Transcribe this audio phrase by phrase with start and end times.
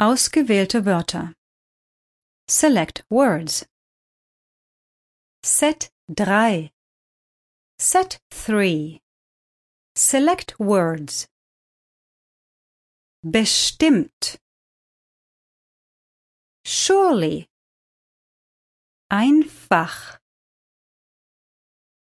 [0.00, 1.34] Ausgewählte Wörter.
[2.48, 3.66] Select words.
[5.44, 6.70] Set 3.
[7.80, 9.00] Set 3.
[9.96, 11.26] Select words.
[13.24, 14.38] Bestimmt.
[16.64, 17.48] Surely.
[19.10, 20.20] Einfach.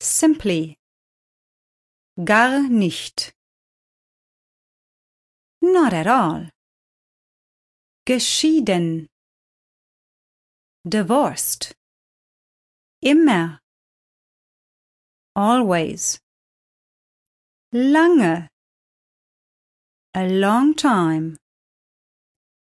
[0.02, 0.76] Simply.
[2.16, 3.36] Gar nicht.
[5.60, 6.53] Not at all.
[8.06, 9.06] Geschieden.
[10.86, 11.72] Divorced.
[13.00, 13.60] Immer.
[15.34, 16.20] Always.
[17.72, 18.48] Lange.
[20.14, 21.38] A long time.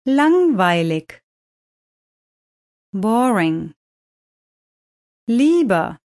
[0.09, 1.21] Langweilig.
[2.95, 3.75] Boring.
[5.29, 5.99] Lieber.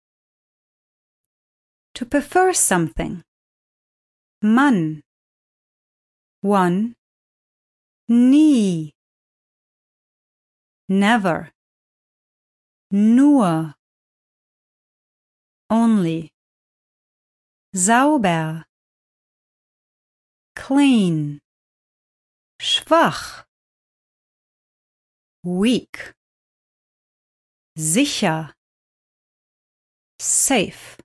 [1.94, 3.22] To prefer something.
[4.42, 5.02] Mann.
[6.42, 6.96] One.
[8.08, 8.92] Nie.
[10.92, 11.52] Never.
[12.90, 13.76] Nur.
[15.70, 16.32] Only.
[17.72, 18.64] Sauber.
[20.56, 21.38] Clean.
[22.60, 23.46] Schwach.
[25.44, 26.12] Weak.
[27.78, 28.52] Sicher.
[30.20, 30.98] Safe.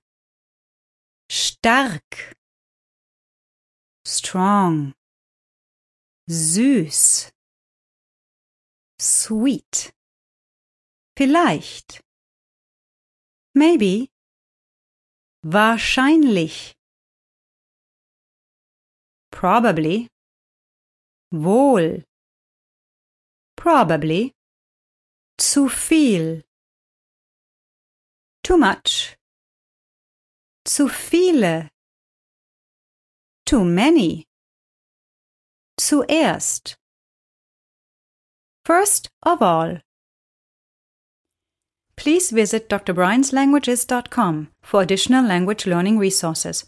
[1.30, 2.34] Stark.
[4.04, 4.94] Strong.
[6.28, 7.35] Süß.
[8.98, 9.92] Sweet.
[11.16, 12.00] Vielleicht.
[13.54, 14.08] Maybe.
[15.42, 16.74] Wahrscheinlich.
[19.30, 20.08] Probably.
[21.30, 22.04] Wohl.
[23.56, 24.32] Probably.
[25.38, 26.44] Zu viel.
[28.42, 29.16] Too much.
[30.64, 31.70] Zu viele.
[33.44, 34.26] Too many.
[35.78, 36.76] Zuerst.
[38.66, 39.78] First of all.
[41.96, 46.64] Please visit drbrianslanguages.com for additional language learning resources.